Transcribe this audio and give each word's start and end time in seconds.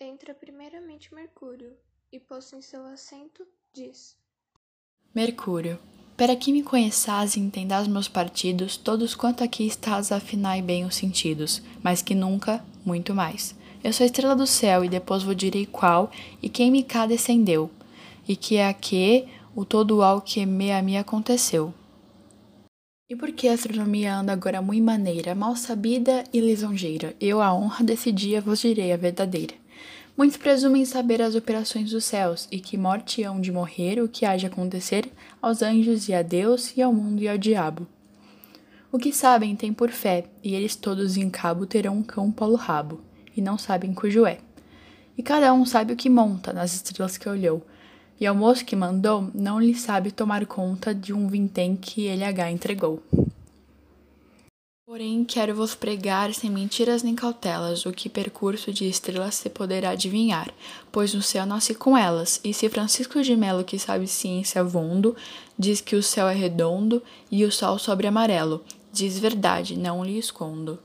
Entra 0.00 0.32
primeiramente 0.32 1.12
Mercúrio, 1.12 1.72
e 2.12 2.20
posto 2.20 2.54
em 2.54 2.62
seu 2.62 2.86
assento, 2.86 3.44
diz: 3.74 4.16
Mercúrio, 5.12 5.76
para 6.16 6.36
que 6.36 6.52
me 6.52 6.62
conheças 6.62 7.34
e 7.34 7.40
entendas 7.40 7.88
meus 7.88 8.06
partidos, 8.06 8.76
todos 8.76 9.16
quanto 9.16 9.42
aqui 9.42 9.66
estás 9.66 10.12
afinai 10.12 10.62
bem 10.62 10.84
os 10.84 10.94
sentidos, 10.94 11.60
mas 11.82 12.00
que 12.00 12.14
nunca, 12.14 12.64
muito 12.84 13.12
mais. 13.12 13.56
Eu 13.82 13.92
sou 13.92 14.06
estrela 14.06 14.36
do 14.36 14.46
céu, 14.46 14.84
e 14.84 14.88
depois 14.88 15.24
vos 15.24 15.34
direi 15.34 15.66
qual, 15.66 16.12
e 16.40 16.48
quem 16.48 16.70
me 16.70 16.84
cá 16.84 17.04
descendeu, 17.04 17.68
e 18.28 18.36
que 18.36 18.54
é 18.54 18.68
a 18.68 18.72
que 18.72 19.26
o 19.52 19.64
todo 19.64 20.00
ao 20.04 20.20
que 20.20 20.46
me 20.46 20.70
a 20.70 20.80
mim 20.80 20.96
aconteceu. 20.96 21.74
E 23.10 23.16
por 23.16 23.32
que 23.32 23.48
a 23.48 23.54
astronomia 23.54 24.14
anda 24.14 24.32
agora 24.32 24.62
muito 24.62 24.84
maneira, 24.84 25.34
mal 25.34 25.56
sabida 25.56 26.22
e 26.32 26.38
lisonjeira? 26.40 27.16
Eu 27.20 27.42
a 27.42 27.52
honra 27.52 27.82
desse 27.82 28.12
dia 28.12 28.40
vos 28.40 28.60
direi 28.60 28.92
a 28.92 28.96
verdadeira. 28.96 29.54
Muitos 30.18 30.36
presumem 30.36 30.84
saber 30.84 31.22
as 31.22 31.36
operações 31.36 31.92
dos 31.92 32.04
céus, 32.04 32.48
e 32.50 32.58
que 32.58 32.76
morte 32.76 33.22
hão 33.22 33.40
de 33.40 33.52
morrer 33.52 34.02
o 34.02 34.08
que 34.08 34.26
há 34.26 34.36
de 34.36 34.46
acontecer 34.46 35.08
aos 35.40 35.62
anjos 35.62 36.08
e 36.08 36.12
a 36.12 36.22
Deus 36.22 36.76
e 36.76 36.82
ao 36.82 36.92
mundo 36.92 37.22
e 37.22 37.28
ao 37.28 37.38
diabo. 37.38 37.86
O 38.90 38.98
que 38.98 39.12
sabem 39.12 39.54
tem 39.54 39.72
por 39.72 39.90
fé, 39.90 40.24
e 40.42 40.56
eles 40.56 40.74
todos 40.74 41.16
em 41.16 41.30
cabo 41.30 41.66
terão 41.66 41.98
um 41.98 42.02
cão 42.02 42.32
polo 42.32 42.56
rabo, 42.56 43.00
e 43.36 43.40
não 43.40 43.56
sabem 43.56 43.94
cujo 43.94 44.26
é. 44.26 44.38
E 45.16 45.22
cada 45.22 45.54
um 45.54 45.64
sabe 45.64 45.92
o 45.92 45.96
que 45.96 46.10
monta 46.10 46.52
nas 46.52 46.74
estrelas 46.74 47.16
que 47.16 47.28
olhou, 47.28 47.64
e 48.20 48.26
ao 48.26 48.34
moço 48.34 48.64
que 48.64 48.74
mandou 48.74 49.30
não 49.32 49.60
lhe 49.60 49.76
sabe 49.76 50.10
tomar 50.10 50.44
conta 50.46 50.92
de 50.92 51.12
um 51.12 51.28
vintém 51.28 51.76
que 51.76 52.06
ele 52.06 52.24
H 52.24 52.50
entregou. 52.50 53.00
Porém, 54.88 55.22
quero 55.22 55.54
vos 55.54 55.74
pregar 55.74 56.32
sem 56.32 56.48
mentiras 56.48 57.02
nem 57.02 57.14
cautelas 57.14 57.84
o 57.84 57.92
que 57.92 58.08
percurso 58.08 58.72
de 58.72 58.88
estrelas 58.88 59.34
se 59.34 59.50
poderá 59.50 59.90
adivinhar, 59.90 60.50
pois 60.90 61.12
no 61.12 61.20
céu 61.20 61.44
nasce 61.44 61.74
com 61.74 61.94
elas, 61.94 62.40
e 62.42 62.54
se 62.54 62.70
Francisco 62.70 63.22
de 63.22 63.36
Melo, 63.36 63.64
que 63.64 63.78
sabe 63.78 64.06
ciência 64.06 64.64
vondo, 64.64 65.14
diz 65.58 65.82
que 65.82 65.94
o 65.94 66.02
céu 66.02 66.26
é 66.26 66.32
redondo 66.32 67.02
e 67.30 67.44
o 67.44 67.52
sol 67.52 67.78
sobre 67.78 68.06
amarelo, 68.06 68.64
diz 68.90 69.18
verdade, 69.18 69.76
não 69.76 70.02
lhe 70.02 70.16
escondo. 70.16 70.78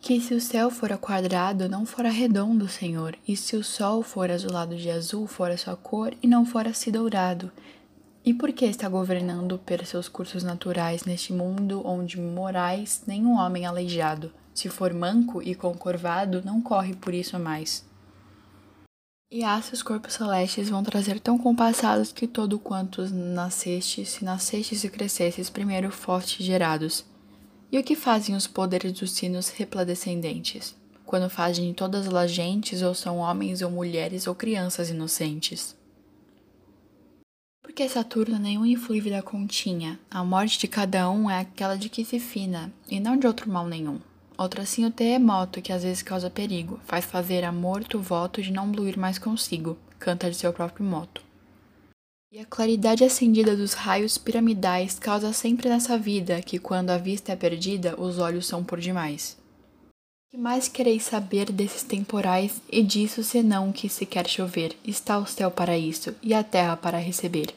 Que 0.00 0.20
se 0.20 0.34
o 0.34 0.40
céu 0.40 0.72
fora 0.72 0.98
quadrado, 0.98 1.68
não 1.68 1.86
fora 1.86 2.10
redondo, 2.10 2.66
Senhor, 2.66 3.16
e 3.26 3.36
se 3.36 3.54
o 3.54 3.62
sol 3.62 4.02
for 4.02 4.32
azulado 4.32 4.74
de 4.74 4.90
azul, 4.90 5.28
fora 5.28 5.56
sua 5.56 5.76
cor, 5.76 6.12
e 6.20 6.26
não 6.26 6.44
fora 6.44 6.74
se 6.74 6.90
dourado, 6.90 7.52
e 8.24 8.32
por 8.32 8.52
que 8.52 8.64
está 8.64 8.88
governando 8.88 9.58
per 9.58 9.84
seus 9.84 10.08
cursos 10.08 10.42
naturais 10.42 11.04
neste 11.04 11.32
mundo 11.32 11.82
onde 11.84 12.18
morais 12.18 13.02
nenhum 13.06 13.34
homem 13.34 13.66
aleijado, 13.66 14.32
se 14.54 14.68
for 14.70 14.94
manco 14.94 15.42
e 15.42 15.54
concurvado, 15.54 16.42
não 16.42 16.62
corre 16.62 16.94
por 16.94 17.12
isso 17.12 17.38
mais? 17.38 17.84
E 19.30 19.44
há 19.44 19.58
os 19.58 19.82
corpos 19.82 20.14
celestes 20.14 20.70
vão 20.70 20.82
trazer 20.82 21.20
tão 21.20 21.36
compassados 21.36 22.12
que 22.12 22.26
todo 22.26 22.58
quantos 22.58 23.10
nascestes, 23.10 24.10
se 24.10 24.24
nascestes 24.24 24.84
e 24.84 24.88
crescestes, 24.88 25.50
primeiro 25.50 25.90
fostes 25.90 26.46
gerados. 26.46 27.04
E 27.70 27.78
o 27.78 27.82
que 27.82 27.96
fazem 27.96 28.36
os 28.36 28.46
poderes 28.46 28.92
dos 28.92 29.10
sinos 29.10 29.48
repladescendentes, 29.48 30.76
quando 31.04 31.28
fazem 31.28 31.74
todas 31.74 32.06
as 32.06 32.30
gentes, 32.30 32.80
ou 32.80 32.94
são 32.94 33.18
homens 33.18 33.60
ou 33.60 33.70
mulheres 33.70 34.26
ou 34.28 34.34
crianças 34.34 34.88
inocentes? 34.88 35.76
Porque 37.64 37.88
Saturno 37.88 38.38
nenhum 38.38 38.66
influível 38.66 39.20
continha, 39.22 39.98
a 40.10 40.22
morte 40.22 40.58
de 40.58 40.68
cada 40.68 41.10
um 41.10 41.30
é 41.30 41.40
aquela 41.40 41.76
de 41.76 41.88
que 41.88 42.04
se 42.04 42.20
fina, 42.20 42.70
e 42.88 43.00
não 43.00 43.16
de 43.16 43.26
outro 43.26 43.50
mal 43.50 43.66
nenhum. 43.66 43.98
Outro 44.36 44.60
assim 44.60 44.84
o 44.84 44.90
terremoto, 44.90 45.62
que 45.62 45.72
às 45.72 45.82
vezes 45.82 46.02
causa 46.02 46.28
perigo, 46.28 46.78
faz 46.84 47.06
fazer 47.06 47.42
a 47.42 47.50
morto 47.50 47.96
o 47.98 48.02
voto 48.02 48.42
de 48.42 48.52
não 48.52 48.70
bluir 48.70 48.98
mais 48.98 49.18
consigo, 49.18 49.78
canta 49.98 50.30
de 50.30 50.36
seu 50.36 50.52
próprio 50.52 50.84
moto. 50.84 51.22
E 52.30 52.38
a 52.38 52.44
claridade 52.44 53.02
acendida 53.02 53.56
dos 53.56 53.72
raios 53.72 54.18
piramidais 54.18 54.98
causa 54.98 55.32
sempre 55.32 55.68
nessa 55.68 55.96
vida 55.96 56.42
que, 56.42 56.58
quando 56.58 56.90
a 56.90 56.98
vista 56.98 57.32
é 57.32 57.36
perdida, 57.36 57.98
os 57.98 58.18
olhos 58.18 58.46
são 58.46 58.62
por 58.62 58.78
demais. 58.78 59.38
Que 60.34 60.40
mais 60.40 60.66
quereis 60.66 61.04
saber 61.04 61.52
desses 61.52 61.84
temporais 61.84 62.60
e 62.68 62.82
disso 62.82 63.22
senão 63.22 63.70
que 63.70 63.88
se 63.88 64.04
quer 64.04 64.26
chover, 64.26 64.76
está 64.84 65.16
o 65.16 65.24
céu 65.28 65.48
para 65.48 65.78
isso 65.78 66.12
e 66.20 66.34
a 66.34 66.42
terra 66.42 66.76
para 66.76 66.98
receber. 66.98 67.54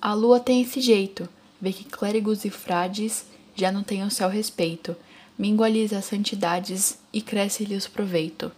A 0.00 0.14
lua 0.14 0.38
tem 0.38 0.62
esse 0.62 0.80
jeito, 0.80 1.28
vê 1.60 1.72
que 1.72 1.82
clérigos 1.82 2.44
e 2.44 2.50
frades 2.50 3.24
já 3.56 3.72
não 3.72 3.82
têm 3.82 4.04
o 4.04 4.10
seu 4.10 4.28
respeito, 4.28 4.94
mingua-lhes 5.36 5.92
as 5.92 6.04
santidades 6.04 6.96
e 7.12 7.20
cresce-lhes 7.20 7.86
o 7.86 7.90
proveito. 7.90 8.52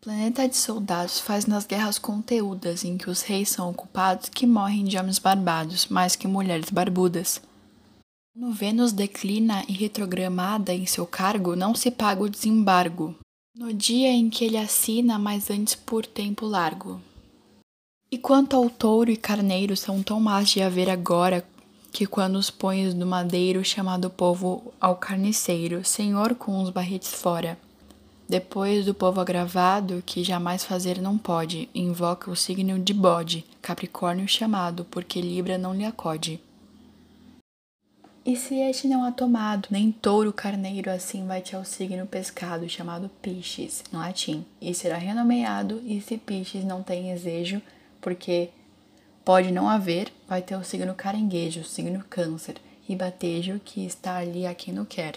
Planeta 0.00 0.48
de 0.48 0.56
soldados 0.56 1.20
faz 1.20 1.46
nas 1.46 1.64
guerras 1.64 1.96
conteúdas 1.96 2.84
em 2.84 2.98
que 2.98 3.08
os 3.08 3.22
reis 3.22 3.50
são 3.50 3.70
ocupados 3.70 4.28
que 4.28 4.48
morrem 4.48 4.84
de 4.84 4.98
homens 4.98 5.20
barbados 5.20 5.86
mais 5.86 6.16
que 6.16 6.26
mulheres 6.26 6.70
barbudas. 6.70 7.40
No 8.36 8.50
Vênus 8.50 8.90
declina 8.90 9.64
e 9.68 9.72
retrogramada 9.72 10.74
em 10.74 10.86
seu 10.86 11.06
cargo, 11.06 11.54
não 11.54 11.72
se 11.72 11.88
paga 11.88 12.20
o 12.20 12.28
desembargo. 12.28 13.14
No 13.54 13.72
dia 13.72 14.10
em 14.10 14.28
que 14.28 14.44
ele 14.44 14.56
assina, 14.56 15.16
mas 15.20 15.50
antes 15.50 15.76
por 15.76 16.04
tempo 16.04 16.44
largo. 16.44 17.00
E 18.10 18.18
quanto 18.18 18.56
ao 18.56 18.68
touro 18.68 19.08
e 19.08 19.16
carneiro 19.16 19.76
são 19.76 20.02
tão 20.02 20.18
más 20.18 20.48
de 20.48 20.60
haver 20.60 20.90
agora 20.90 21.46
que 21.92 22.08
quando 22.08 22.34
os 22.34 22.50
pões 22.50 22.92
do 22.92 23.06
madeiro 23.06 23.64
chamado 23.64 24.10
povo 24.10 24.74
ao 24.80 24.96
carniceiro, 24.96 25.84
senhor 25.84 26.34
com 26.34 26.60
os 26.60 26.70
barretes 26.70 27.14
fora. 27.14 27.56
Depois 28.28 28.84
do 28.84 28.92
povo 28.92 29.20
agravado, 29.20 30.02
que 30.04 30.24
jamais 30.24 30.64
fazer 30.64 31.00
não 31.00 31.16
pode, 31.16 31.68
invoca 31.72 32.32
o 32.32 32.34
signo 32.34 32.80
de 32.80 32.92
bode, 32.92 33.44
Capricórnio 33.62 34.26
chamado, 34.26 34.84
porque 34.90 35.20
Libra 35.20 35.56
não 35.56 35.72
lhe 35.72 35.84
acode. 35.84 36.40
E 38.26 38.36
se 38.36 38.54
este 38.54 38.88
não 38.88 39.04
há 39.04 39.12
tomado, 39.12 39.68
nem 39.70 39.92
touro 39.92 40.32
carneiro, 40.32 40.90
assim 40.90 41.26
vai-te 41.26 41.54
ao 41.54 41.62
signo 41.62 42.06
pescado, 42.06 42.66
chamado 42.66 43.10
Pisces, 43.20 43.84
em 43.92 43.96
latim, 43.98 44.46
e 44.58 44.72
será 44.72 44.96
renomeado, 44.96 45.82
e 45.84 46.00
se 46.00 46.16
Pisces 46.16 46.64
não 46.64 46.82
tem 46.82 47.12
desejo, 47.12 47.60
porque 48.00 48.48
pode 49.22 49.52
não 49.52 49.68
haver, 49.68 50.10
vai 50.26 50.40
ter 50.40 50.56
o 50.56 50.64
signo 50.64 50.94
caranguejo, 50.94 51.60
o 51.60 51.64
signo 51.64 52.02
câncer, 52.08 52.56
e 52.88 52.96
batejo 52.96 53.60
que 53.62 53.84
está 53.84 54.16
ali 54.16 54.46
a 54.46 54.54
quem 54.54 54.72
não 54.72 54.86
quer. 54.86 55.16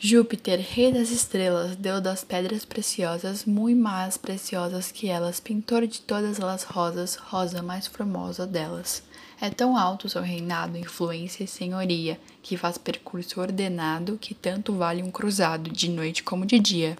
Júpiter, 0.00 0.60
rei 0.60 0.92
das 0.92 1.10
estrelas, 1.10 1.74
deu 1.74 2.00
das 2.00 2.22
pedras 2.22 2.64
preciosas, 2.64 3.44
muito 3.44 3.80
mais 3.80 4.16
preciosas 4.16 4.92
que 4.92 5.08
elas, 5.08 5.40
pintor 5.40 5.84
de 5.84 6.00
todas 6.00 6.38
elas 6.38 6.62
rosas, 6.62 7.16
rosa 7.16 7.60
mais 7.60 7.88
formosa 7.88 8.46
delas. 8.46 9.02
É 9.42 9.50
tão 9.50 9.76
alto 9.76 10.08
seu 10.08 10.22
reinado, 10.22 10.78
influência 10.78 11.42
e 11.42 11.48
senhoria, 11.48 12.18
que 12.42 12.56
faz 12.56 12.78
percurso 12.78 13.40
ordenado 13.40 14.16
que 14.16 14.34
tanto 14.34 14.72
vale 14.72 15.02
um 15.02 15.10
cruzado, 15.10 15.68
de 15.68 15.90
noite 15.90 16.22
como 16.22 16.46
de 16.46 16.58
dia 16.58 16.96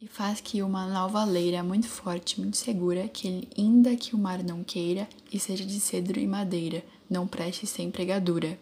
e 0.00 0.06
faz 0.06 0.40
que 0.40 0.62
uma 0.62 0.86
nova 0.86 1.24
leira 1.24 1.60
muito 1.62 1.88
forte, 1.88 2.40
muito 2.40 2.56
segura, 2.56 3.08
que 3.08 3.48
ainda 3.58 3.96
que 3.96 4.14
o 4.14 4.18
mar 4.18 4.44
não 4.44 4.62
queira, 4.62 5.08
e 5.32 5.40
seja 5.40 5.64
de 5.64 5.80
cedro 5.80 6.20
e 6.20 6.26
madeira, 6.26 6.84
não 7.10 7.26
preste 7.26 7.66
sem 7.66 7.90
pregadura. 7.90 8.56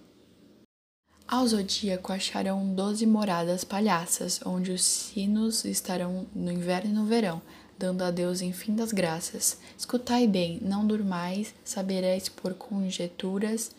Ao 1.28 1.46
zodíaco 1.46 2.10
acharão 2.10 2.74
doze 2.74 3.04
moradas 3.04 3.64
palhaças, 3.64 4.40
onde 4.46 4.72
os 4.72 4.82
sinos 4.82 5.64
estarão 5.66 6.26
no 6.34 6.50
inverno 6.50 6.90
e 6.90 6.94
no 6.94 7.04
verão, 7.04 7.42
dando 7.78 8.02
a 8.02 8.10
Deus 8.10 8.40
das 8.68 8.92
graças. 8.92 9.58
Escutai 9.78 10.26
bem, 10.26 10.58
não 10.62 10.86
durmais, 10.86 11.54
sabereis 11.64 12.28
por 12.28 12.54
conjeturas 12.54 13.70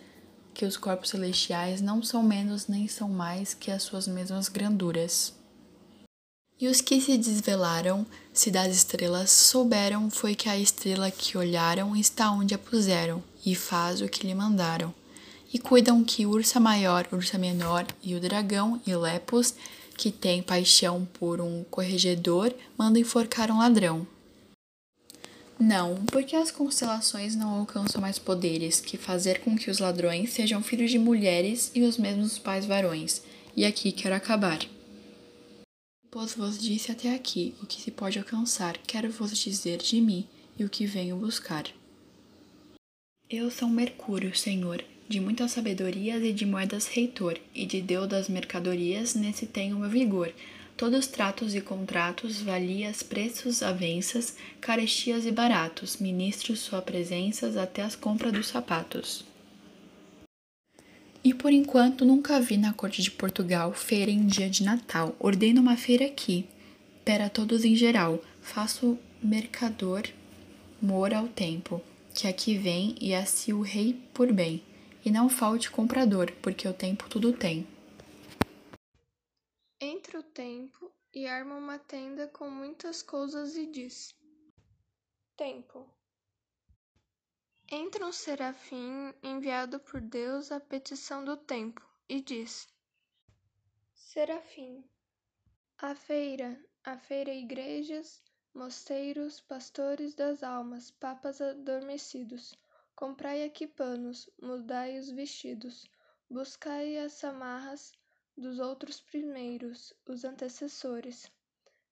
que 0.54 0.66
os 0.66 0.76
corpos 0.76 1.12
celestiais 1.12 1.82
não 1.82 2.02
são 2.02 2.24
menos 2.24 2.68
nem 2.68 2.88
são 2.88 3.08
mais 3.08 3.54
que 3.54 3.70
as 3.70 3.84
suas 3.84 4.08
mesmas 4.08 4.50
granduras. 4.50 5.34
E 6.60 6.68
os 6.68 6.82
que 6.82 7.00
se 7.00 7.16
desvelaram, 7.16 8.04
se 8.34 8.50
das 8.50 8.76
estrelas 8.76 9.30
souberam, 9.30 10.10
foi 10.10 10.34
que 10.34 10.50
a 10.50 10.58
estrela 10.58 11.12
que 11.12 11.38
olharam 11.38 11.96
está 11.96 12.32
onde 12.32 12.56
a 12.56 12.58
puseram, 12.58 13.24
e 13.46 13.54
faz 13.54 14.02
o 14.02 14.10
que 14.10 14.26
lhe 14.26 14.34
mandaram. 14.34 14.92
E 15.54 15.60
cuidam 15.60 16.04
que 16.04 16.26
ursa 16.26 16.60
maior, 16.60 17.08
ursa 17.12 17.38
menor, 17.38 17.86
e 18.02 18.16
o 18.16 18.20
dragão 18.20 18.82
e 18.88 18.96
Lepos, 18.96 19.54
que 19.98 20.12
tem 20.12 20.44
paixão 20.44 21.08
por 21.14 21.42
um 21.42 21.64
corregedor, 21.64 22.54
mandam 22.78 23.02
enforcar 23.02 23.52
um 23.52 23.58
ladrão. 23.58 24.08
Não, 25.60 26.06
porque 26.06 26.36
as 26.36 26.52
constelações 26.52 27.36
não 27.36 27.50
alcançam 27.50 28.00
mais 28.00 28.20
poderes 28.20 28.80
que 28.80 28.96
fazer 28.96 29.40
com 29.40 29.58
que 29.58 29.72
os 29.72 29.80
ladrões 29.80 30.32
sejam 30.32 30.62
filhos 30.62 30.92
de 30.92 31.00
mulheres 31.00 31.72
e 31.74 31.82
os 31.82 31.98
mesmos 31.98 32.38
pais 32.38 32.66
varões. 32.66 33.24
E 33.56 33.66
aqui 33.66 33.92
quero 33.92 34.14
acabar. 34.14 34.60
Pois 36.12 36.36
vos 36.36 36.62
disse 36.62 36.92
até 36.92 37.14
aqui 37.14 37.56
o 37.62 37.66
que 37.66 37.82
se 37.82 37.90
pode 37.90 38.20
alcançar, 38.20 38.78
quero 38.86 39.12
vos 39.12 39.36
dizer 39.36 39.80
de 39.80 40.00
mim 40.00 40.28
e 40.60 40.64
o 40.64 40.70
que 40.70 40.86
venho 40.86 41.18
buscar. 41.18 41.66
Eu 43.28 43.50
sou 43.50 43.68
Mercúrio, 43.68 44.38
Senhor, 44.38 44.84
de 45.08 45.20
muitas 45.20 45.52
sabedorias 45.52 46.24
e 46.24 46.34
de 46.34 46.46
moedas 46.46 46.88
reitor, 46.88 47.40
e 47.54 47.66
de 47.66 47.82
Deus 47.82 48.08
das 48.08 48.28
mercadorias, 48.28 49.16
nesse 49.16 49.46
tem 49.46 49.74
o 49.74 49.80
meu 49.80 49.90
vigor. 49.90 50.34
Todos 50.76 51.08
tratos 51.08 51.56
e 51.56 51.62
contratos, 51.62 52.42
valias, 52.42 53.02
preços, 53.02 53.64
avenças, 53.64 54.36
carestias 54.62 55.26
e 55.26 55.32
baratos, 55.32 55.98
ministros 55.98 56.60
sua 56.60 56.82
presenças 56.82 57.58
até 57.58 57.82
as 57.82 57.96
compras 57.96 58.34
dos 58.34 58.48
sapatos. 58.48 59.26
E 61.24 61.34
por 61.34 61.52
enquanto 61.52 62.06
nunca 62.06 62.40
vi 62.40 62.58
na 62.58 62.74
corte 62.74 63.02
de 63.02 63.12
Portugal 63.12 63.74
feira 63.74 64.12
em 64.12 64.26
dia 64.26 64.50
de 64.50 64.64
Natal. 64.64 65.16
Ordeno 65.20 65.62
uma 65.62 65.76
feira 65.76 66.06
aqui, 66.06 66.46
para 67.04 67.28
todos 67.28 67.66
em 67.66 67.76
geral. 67.76 68.24
Faço 68.42 68.98
mercador 69.22 70.04
mora 70.82 71.18
ao 71.18 71.28
tempo, 71.28 71.82
que 72.14 72.28
aqui 72.28 72.58
vem 72.58 72.96
e 73.02 73.14
assim 73.14 73.52
o 73.52 73.62
rei 73.62 73.96
por 74.14 74.32
bem. 74.32 74.62
E 75.08 75.10
não 75.10 75.30
falte 75.30 75.72
comprador, 75.72 76.34
porque 76.42 76.68
o 76.68 76.74
tempo 76.74 77.10
tudo 77.10 77.32
tem. 77.32 77.66
Entra 79.80 80.20
o 80.20 80.24
tempo 80.24 80.92
e 81.14 81.26
arma 81.26 81.56
uma 81.56 81.80
tenda 81.80 82.28
com 82.28 82.50
muitas 82.50 83.02
coisas 83.02 83.56
e 83.56 83.68
diz: 83.68 84.14
Tempo. 85.38 85.90
Entra 87.72 88.06
um 88.06 88.12
serafim 88.12 89.14
enviado 89.24 89.80
por 89.80 90.02
Deus 90.02 90.52
à 90.52 90.60
petição 90.60 91.24
do 91.24 91.38
tempo 91.38 91.82
e 92.10 92.20
diz: 92.20 92.68
Serafim. 93.94 94.84
A 95.78 95.96
feira, 95.96 96.62
a 96.84 96.98
feira 96.98 97.34
igrejas, 97.34 98.22
mosteiros, 98.54 99.40
pastores 99.40 100.14
das 100.16 100.44
almas, 100.44 100.92
papas 100.92 101.40
adormecidos, 101.40 102.54
comprai 102.98 103.44
aqui 103.44 103.66
panos, 103.66 104.30
mudai 104.42 104.98
os 104.98 105.10
vestidos, 105.10 105.86
buscai 106.30 106.98
as 106.98 107.14
samarras 107.14 107.94
dos 108.36 108.60
outros 108.60 109.00
primeiros, 109.00 109.94
os 110.06 110.26
antecessores. 110.26 111.32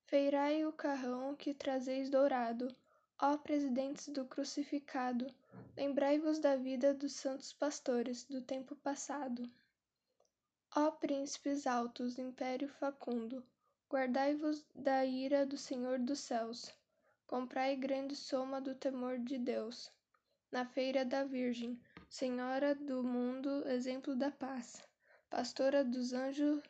Feirai 0.08 0.66
o 0.66 0.74
carrão 0.74 1.34
que 1.34 1.54
trazeis 1.54 2.10
dourado, 2.10 2.76
ó 3.22 3.38
presidentes 3.38 4.10
do 4.10 4.26
crucificado, 4.26 5.28
lembrai-vos 5.78 6.40
da 6.40 6.58
vida 6.58 6.94
dos 6.94 7.14
santos 7.14 7.54
pastores 7.54 8.26
do 8.26 8.42
tempo 8.42 8.76
passado. 8.76 9.50
Ó 10.76 10.92
príncipes 10.92 11.66
altos, 11.66 12.18
império 12.18 12.68
facundo, 12.68 13.42
Guardai-vos 13.88 14.66
da 14.74 15.06
ira 15.06 15.46
do 15.46 15.58
Senhor 15.58 16.00
dos 16.00 16.20
céus. 16.20 16.74
Comprai 17.28 17.76
grande 17.76 18.16
soma 18.16 18.60
do 18.60 18.74
temor 18.74 19.20
de 19.20 19.38
Deus. 19.38 19.92
Na 20.56 20.64
feira 20.64 21.04
da 21.04 21.26
Virgem, 21.26 21.78
Senhora 22.10 22.74
do 22.74 23.04
mundo, 23.04 23.68
exemplo 23.68 24.16
da 24.16 24.32
paz. 24.32 24.82
Pastora 25.30 25.84
dos 25.84 26.14
anjos, 26.14 26.64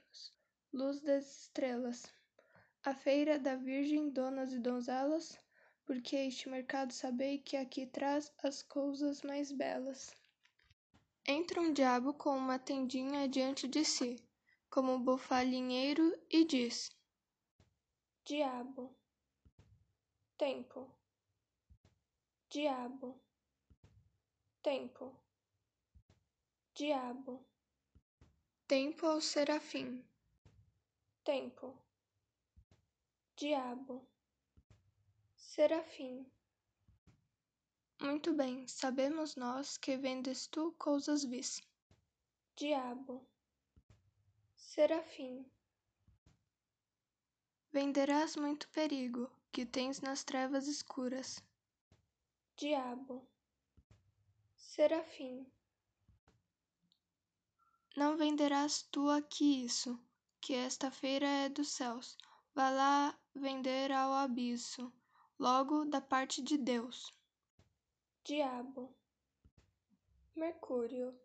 luz 0.74 1.00
das 1.02 1.44
estrelas. 1.44 2.12
A 2.84 2.96
feira 2.96 3.38
da 3.38 3.56
Virgem, 3.56 4.10
donas 4.10 4.52
e 4.54 4.58
donzelas, 4.58 5.40
porque 5.86 6.16
este 6.16 6.50
mercado 6.50 6.94
sabei 6.94 7.38
que 7.38 7.56
aqui 7.56 7.86
traz 7.86 8.34
as 8.42 8.64
coisas 8.64 9.22
mais 9.22 9.52
belas. 9.52 10.16
Entra 11.24 11.62
um 11.62 11.72
diabo 11.72 12.12
com 12.16 12.36
uma 12.36 12.58
tendinha 12.58 13.30
diante 13.30 13.68
de 13.68 13.86
si, 13.86 14.16
como 14.68 14.98
bufalinheiro, 14.98 16.12
e 16.28 16.44
diz: 16.44 16.90
diabo, 18.26 18.98
tempo, 20.40 20.90
diabo, 22.50 23.24
tempo, 24.66 25.16
diabo, 26.74 27.46
tempo 28.68 29.06
ao 29.06 29.22
serafim, 29.22 30.04
tempo, 31.24 31.80
diabo, 33.38 34.10
serafim. 35.36 36.26
Muito 38.02 38.34
bem, 38.34 38.68
sabemos 38.68 39.36
nós 39.36 39.78
que 39.78 39.98
vendes 39.98 40.48
tu 40.48 40.74
coisas 40.80 41.24
vis. 41.24 41.62
Diabo, 42.56 43.24
serafim. 44.56 45.46
Venderás 47.72 48.36
muito 48.36 48.68
perigo, 48.70 49.30
que 49.52 49.64
tens 49.64 50.02
nas 50.02 50.24
trevas 50.24 50.68
escuras. 50.68 51.40
Diabo, 52.58 53.30
Serafim. 54.76 55.46
Não 57.96 58.18
venderás 58.18 58.82
tu 58.92 59.10
aqui 59.10 59.64
isso, 59.64 59.98
que 60.42 60.54
esta 60.54 60.92
feira 60.92 61.26
é 61.26 61.50
dos 61.50 61.70
céus. 61.70 62.18
Vá 62.54 62.70
lá 62.70 63.18
vender 63.34 63.92
ao 63.92 64.12
abismo, 64.14 64.92
logo 65.40 65.86
da 65.86 66.02
parte 66.02 66.42
de 66.42 66.58
Deus. 66.58 67.14
Diabo, 68.26 68.94
Mercúrio. 70.36 71.18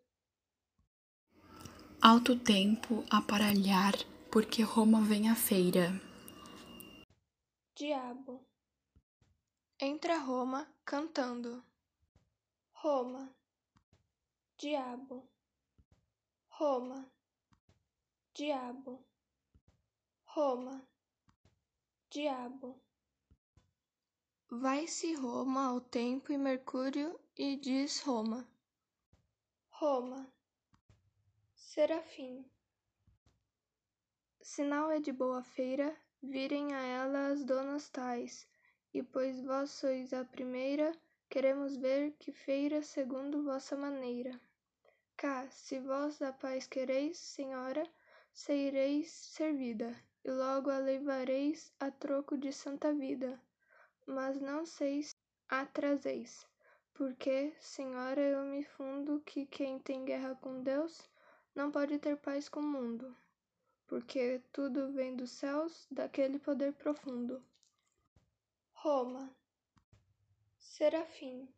Alto 2.01 2.39
tempo 2.39 3.03
aparalhar, 3.09 3.93
porque 4.31 4.61
Roma 4.61 5.01
vem 5.01 5.29
à 5.29 5.35
feira 5.35 5.91
diabo. 7.81 8.47
Entra 9.79 10.19
Roma 10.19 10.71
cantando. 10.85 11.65
Roma, 12.73 13.35
diabo. 14.61 15.27
Roma, 16.49 17.11
diabo. 18.31 19.03
Roma, 20.23 20.87
diabo. 22.11 22.79
Vai-se 24.51 25.15
Roma 25.15 25.65
ao 25.65 25.81
tempo 25.81 26.31
e 26.31 26.37
Mercúrio 26.37 27.19
e 27.35 27.55
diz 27.55 28.01
Roma. 28.01 28.47
Roma, 29.71 30.31
Serafim. 31.55 32.45
Sinal 34.43 34.91
é 34.91 34.99
de 34.99 35.11
boa 35.11 35.41
feira 35.41 35.97
virem 36.21 36.75
a 36.75 36.81
ela 36.81 37.27
as 37.29 37.43
donas 37.43 37.89
tais, 37.89 38.47
e 38.93 39.01
pois 39.01 39.41
vós 39.41 39.71
sois 39.71 40.13
a 40.13 40.23
primeira, 40.23 40.95
queremos 41.27 41.75
ver 41.77 42.11
que 42.19 42.31
feira 42.31 42.83
segundo 42.83 43.43
vossa 43.43 43.75
maneira. 43.75 44.39
Cá, 45.21 45.47
se 45.51 45.79
vós 45.79 46.19
a 46.21 46.33
paz 46.33 46.65
quereis, 46.65 47.19
senhora, 47.19 47.83
sereis 48.33 49.11
servida, 49.11 49.95
e 50.25 50.31
logo 50.31 50.71
a 50.71 50.79
levareis 50.79 51.71
a 51.79 51.91
troco 51.91 52.35
de 52.35 52.51
santa 52.51 52.91
vida. 52.91 53.39
Mas 54.07 54.41
não 54.41 54.65
sei 54.65 55.03
se 55.03 55.13
a 55.47 55.63
trazeis, 55.63 56.47
porque, 56.95 57.53
senhora, 57.59 58.19
eu 58.19 58.43
me 58.45 58.63
fundo 58.63 59.21
que 59.21 59.45
quem 59.45 59.77
tem 59.77 60.05
guerra 60.05 60.33
com 60.41 60.63
Deus 60.63 61.07
não 61.53 61.69
pode 61.69 61.99
ter 61.99 62.17
paz 62.17 62.49
com 62.49 62.61
o 62.61 62.63
mundo 62.63 63.15
porque 63.91 64.41
tudo 64.53 64.93
vem 64.93 65.17
dos 65.17 65.31
céus, 65.31 65.85
daquele 65.91 66.39
poder 66.39 66.71
profundo. 66.71 67.43
Roma, 68.71 69.29
Serafim. 70.57 71.53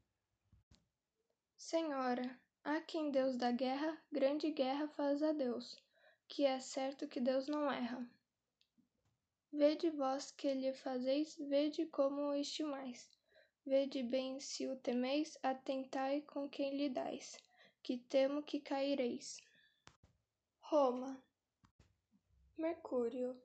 Senhora, 1.55 2.42
há 2.63 2.79
quem 2.81 3.11
Deus 3.11 3.35
da 3.35 3.51
guerra, 3.51 3.97
grande 4.11 4.49
guerra 4.51 4.87
faz 4.87 5.21
a 5.21 5.31
Deus, 5.31 5.77
que 6.27 6.45
é 6.45 6.59
certo 6.59 7.07
que 7.07 7.19
Deus 7.19 7.47
não 7.47 7.71
erra. 7.71 8.09
Vede 9.51 9.89
vós 9.91 10.31
que 10.31 10.51
lhe 10.53 10.73
fazeis, 10.73 11.35
vede 11.37 11.85
como 11.85 12.29
o 12.29 12.33
estimais. 12.33 13.07
Vede 13.65 14.01
bem 14.01 14.39
se 14.39 14.67
o 14.67 14.75
temeis, 14.75 15.37
atentai 15.43 16.21
com 16.21 16.49
quem 16.49 16.75
lhe 16.75 16.89
dais, 16.89 17.37
que 17.81 17.97
temo 17.97 18.41
que 18.41 18.59
caireis. 18.59 19.37
Roma, 20.59 21.21
Mercúrio. 22.57 23.35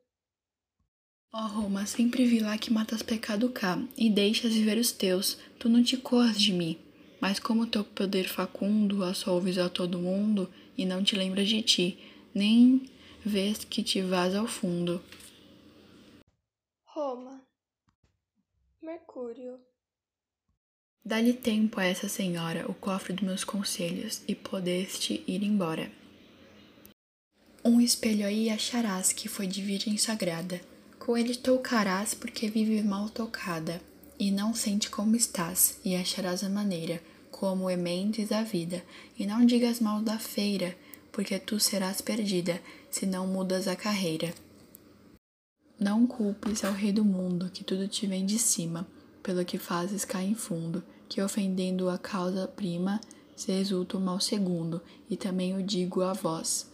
Ó 1.32 1.46
Roma, 1.46 1.86
sempre 1.86 2.24
vi 2.24 2.40
lá 2.40 2.56
que 2.56 2.72
matas 2.72 3.02
pecado 3.02 3.52
cá, 3.52 3.76
e 3.96 4.08
deixas 4.08 4.54
viver 4.54 4.78
os 4.78 4.92
teus, 4.92 5.34
tu 5.58 5.68
não 5.68 5.82
te 5.82 5.96
corras 5.96 6.40
de 6.40 6.52
mim. 6.52 6.87
Mas 7.20 7.38
como 7.38 7.66
teu 7.66 7.84
poder 7.84 8.28
facundo 8.28 9.02
assolves 9.02 9.58
a 9.58 9.68
todo 9.68 9.98
mundo, 9.98 10.48
e 10.76 10.84
não 10.84 11.02
te 11.02 11.16
lembras 11.16 11.48
de 11.48 11.62
ti, 11.62 11.98
nem 12.34 12.88
vês 13.24 13.64
que 13.64 13.82
te 13.82 14.00
vás 14.00 14.34
ao 14.34 14.46
fundo. 14.46 15.02
Roma. 16.84 17.42
Mercúrio. 18.80 19.58
Dá-lhe 21.04 21.32
tempo 21.32 21.80
a 21.80 21.84
essa 21.84 22.08
senhora 22.08 22.70
o 22.70 22.74
cofre 22.74 23.14
dos 23.14 23.24
meus 23.24 23.44
conselhos, 23.44 24.22
e 24.28 24.34
podeste 24.34 25.24
ir 25.26 25.42
embora. 25.42 25.90
Um 27.64 27.80
espelho 27.80 28.26
aí 28.26 28.48
acharás 28.48 29.12
que 29.12 29.28
foi 29.28 29.46
de 29.46 29.60
virgem 29.60 29.96
sagrada. 29.96 30.60
Com 30.98 31.16
ele 31.16 31.34
tocarás 31.34 32.14
porque 32.14 32.48
vive 32.48 32.82
mal 32.82 33.08
tocada, 33.08 33.80
e 34.18 34.30
não 34.30 34.52
sente 34.52 34.90
como 34.90 35.14
estás, 35.14 35.78
e 35.84 35.94
acharás 35.94 36.42
a 36.42 36.48
maneira 36.48 37.00
como 37.30 37.70
ementes 37.70 38.32
a 38.32 38.42
vida, 38.42 38.82
e 39.16 39.24
não 39.24 39.46
digas 39.46 39.78
mal 39.78 40.02
da 40.02 40.18
feira, 40.18 40.76
porque 41.12 41.38
tu 41.38 41.60
serás 41.60 42.00
perdida, 42.00 42.60
se 42.90 43.06
não 43.06 43.26
mudas 43.26 43.68
a 43.68 43.76
carreira. 43.76 44.34
Não 45.78 46.06
culpes 46.06 46.64
ao 46.64 46.72
rei 46.72 46.90
do 46.90 47.04
mundo, 47.04 47.50
que 47.52 47.62
tudo 47.62 47.86
te 47.86 48.06
vem 48.06 48.26
de 48.26 48.38
cima, 48.38 48.88
pelo 49.22 49.44
que 49.44 49.58
fazes 49.58 50.04
cair 50.04 50.30
em 50.30 50.34
fundo, 50.34 50.82
que 51.08 51.22
ofendendo 51.22 51.88
a 51.88 51.96
causa 51.96 52.48
prima, 52.48 53.00
se 53.36 53.52
exulta 53.52 53.96
o 53.96 54.00
mal 54.00 54.18
segundo, 54.18 54.82
e 55.08 55.16
também 55.16 55.56
o 55.56 55.62
digo 55.62 56.02
a 56.02 56.12
vós, 56.12 56.68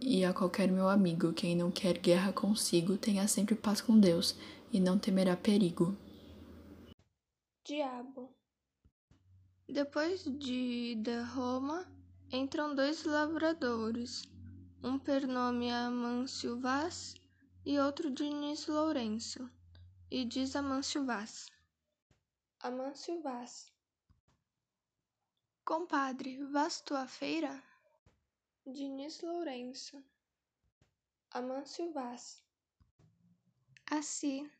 e 0.00 0.24
a 0.24 0.32
qualquer 0.32 0.70
meu 0.70 0.88
amigo, 0.88 1.34
quem 1.34 1.54
não 1.54 1.70
quer 1.70 1.98
guerra 1.98 2.32
consigo, 2.32 2.96
tenha 2.96 3.28
sempre 3.28 3.54
paz 3.54 3.82
com 3.82 3.98
Deus, 3.98 4.34
e 4.72 4.80
não 4.80 4.98
temerá 4.98 5.36
perigo. 5.36 5.94
Diabo 7.62 8.34
Depois 9.68 10.24
de 10.24 10.96
da 10.96 11.24
Roma, 11.24 11.86
entram 12.32 12.74
dois 12.74 13.04
lavradores, 13.04 14.22
um 14.82 14.98
per 14.98 15.28
nome 15.28 15.70
Amâncio 15.70 16.58
Vaz 16.58 17.14
e 17.64 17.78
outro 17.78 18.10
Diniz 18.10 18.66
Lourenço, 18.66 19.48
e 20.10 20.24
diz 20.24 20.56
Amâncio 20.56 21.04
Vaz. 21.04 21.50
Amâncio 22.60 23.20
Vaz 23.20 23.70
Compadre, 25.62 26.42
vás 26.46 26.80
tu 26.80 26.96
à 26.96 27.06
feira? 27.06 27.62
Diniz 28.66 29.20
Lourenço 29.20 30.02
Amâncio 31.30 31.92
Vaz 31.92 32.42
Assim, 33.90 34.50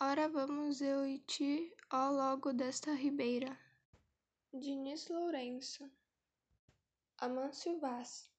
ora 0.00 0.28
vamos 0.28 0.80
eu 0.80 1.04
e 1.04 1.18
ti, 1.18 1.74
ó 1.90 2.10
logo 2.10 2.52
desta 2.52 2.92
ribeira. 2.92 3.58
Diniz 4.54 5.08
Lourenço 5.08 5.90
Amâncio 7.18 7.80
Vaz 7.80 8.30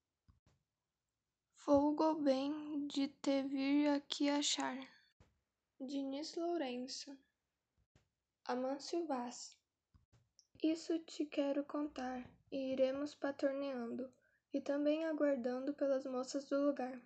Folgo 1.55 2.15
bem 2.15 2.87
de 2.87 3.09
te 3.09 3.43
vir 3.43 3.89
aqui 3.89 4.29
achar. 4.29 4.77
Diniz 5.81 6.35
Lourenço 6.35 7.17
Amâncio 8.45 9.05
Vaz 9.05 9.57
Isso 10.63 10.97
te 10.99 11.25
quero 11.25 11.65
contar, 11.65 12.23
e 12.49 12.71
iremos 12.71 13.13
patorneando, 13.15 14.09
e 14.53 14.61
também 14.61 15.03
aguardando 15.03 15.73
pelas 15.73 16.05
moças 16.05 16.45
do 16.45 16.57
lugar. 16.67 17.01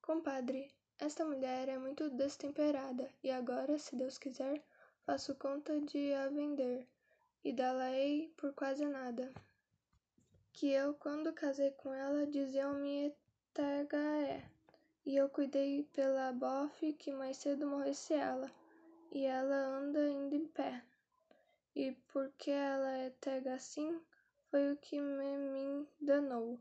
Compadre, 0.00 0.72
esta 1.00 1.24
mulher 1.24 1.66
é 1.68 1.78
muito 1.78 2.10
destemperada, 2.10 3.08
e 3.24 3.30
agora, 3.30 3.78
se 3.78 3.96
Deus 3.96 4.18
quiser, 4.18 4.62
faço 5.06 5.34
conta 5.34 5.80
de 5.80 6.12
a 6.12 6.28
vender, 6.28 6.86
e 7.42 7.54
dá-la-ei 7.54 8.30
por 8.36 8.52
quase 8.52 8.84
nada. 8.84 9.32
Que 10.52 10.70
eu, 10.72 10.92
quando 10.92 11.32
casei 11.32 11.70
com 11.70 11.92
ela, 11.94 12.26
diziam-me 12.26 13.14
Tega 13.54 13.96
é, 13.96 14.44
e 15.06 15.16
eu 15.16 15.28
cuidei 15.30 15.84
pela 15.94 16.32
bofe 16.32 16.92
que 16.92 17.10
mais 17.12 17.38
cedo 17.38 17.66
morresse 17.66 18.12
ela, 18.12 18.50
e 19.10 19.24
ela 19.24 19.56
anda 19.56 20.00
ainda 20.00 20.36
em 20.36 20.46
pé. 20.46 20.84
E 21.74 21.92
porque 22.12 22.50
ela 22.50 22.90
é 22.98 23.10
tega 23.20 23.54
assim, 23.54 23.98
foi 24.50 24.72
o 24.72 24.76
que 24.76 25.00
me, 25.00 25.38
me 25.38 25.88
danou, 25.98 26.60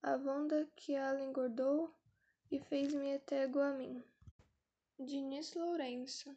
a 0.00 0.16
vonda 0.16 0.68
que 0.76 0.94
ela 0.94 1.20
engordou 1.20 1.92
e 2.50 2.58
fez-me 2.58 3.18
tego 3.20 3.60
a 3.60 3.72
mim. 3.72 4.02
Diniz 4.98 5.54
Lourenço 5.54 6.36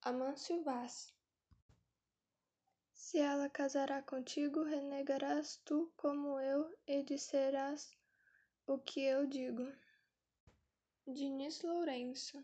Amâncio 0.00 0.62
Vaz 0.62 1.12
Se 2.94 3.18
ela 3.18 3.50
casará 3.50 4.00
contigo, 4.02 4.62
renegarás 4.62 5.60
tu 5.64 5.92
como 5.96 6.40
eu 6.40 6.74
e 6.86 7.02
disserás 7.02 7.90
o 8.66 8.78
que 8.78 9.02
eu 9.02 9.26
digo. 9.26 9.70
Diniz 11.06 11.62
Lourenço 11.62 12.42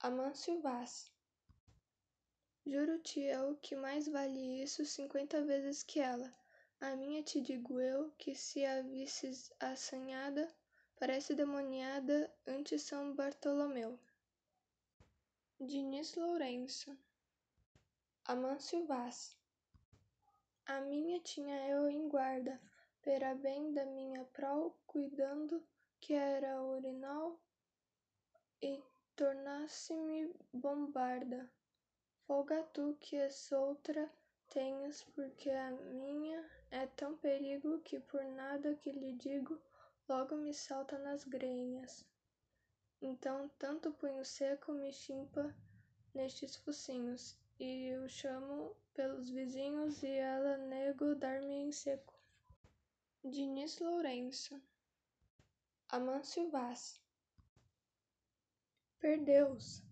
Amâncio 0.00 0.60
Vaz 0.60 1.10
Juro-te 2.66 3.20
eu 3.20 3.56
que 3.56 3.74
mais 3.74 4.06
vale 4.06 4.62
isso 4.62 4.84
cinquenta 4.84 5.42
vezes 5.42 5.82
que 5.82 5.98
ela. 5.98 6.30
A 6.78 6.94
minha 6.94 7.22
te 7.22 7.40
digo 7.40 7.80
eu 7.80 8.10
que 8.18 8.34
se 8.34 8.66
a 8.66 8.82
visses 8.82 9.50
assanhada, 9.58 10.52
parece 10.96 11.34
demoniada 11.34 12.32
ante 12.46 12.78
São 12.78 13.14
Bartolomeu. 13.14 13.98
Diniz 15.60 16.14
Lourenço 16.14 16.96
Amâncio 18.24 18.86
Vaz 18.86 19.36
A 20.66 20.80
minha 20.80 21.20
tinha 21.20 21.68
eu 21.68 21.88
em 21.88 22.08
guarda, 22.08 22.60
pera 23.02 23.34
bem 23.34 23.72
da 23.72 23.84
minha 23.84 24.24
prol, 24.26 24.74
cuidando 24.86 25.62
que 26.00 26.14
era 26.14 26.62
urinol 26.62 27.38
e 28.62 28.82
tornasse-me 29.14 30.34
bombarda. 30.52 31.50
Folga 32.26 32.62
tu 32.72 32.96
que 33.00 33.16
outra 33.52 34.10
tenhas, 34.48 35.04
porque 35.14 35.50
a 35.50 35.70
minha 35.70 36.44
é 36.70 36.86
tão 36.86 37.16
perigo 37.16 37.80
que 37.80 38.00
por 38.00 38.24
nada 38.24 38.74
que 38.74 38.90
lhe 38.90 39.12
digo, 39.12 39.60
logo 40.08 40.36
me 40.36 40.54
salta 40.54 40.98
nas 40.98 41.24
grenhas. 41.24 42.04
Então 43.00 43.50
tanto 43.58 43.92
punho 43.92 44.24
seco 44.24 44.72
me 44.72 44.92
chimpa 44.92 45.54
nestes 46.14 46.56
focinhos, 46.56 47.36
e 47.58 47.94
o 47.96 48.08
chamo 48.08 48.76
pelos 48.94 49.28
vizinhos, 49.30 50.02
e 50.02 50.08
ela 50.08 50.56
nego 50.56 51.14
dar-me 51.14 51.54
em 51.54 51.72
seco. 51.72 52.14
Diniz 53.24 53.78
Lourenço 53.80 54.62
Amâncio 55.88 56.48
Vaz 56.50 57.00
Perdeus, 58.98 59.82